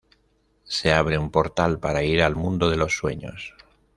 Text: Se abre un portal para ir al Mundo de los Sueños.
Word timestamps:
Se 0.63 0.91
abre 0.91 1.19
un 1.19 1.29
portal 1.29 1.77
para 1.79 2.01
ir 2.01 2.23
al 2.23 2.35
Mundo 2.35 2.71
de 2.71 2.75
los 2.77 2.97
Sueños. 2.97 3.53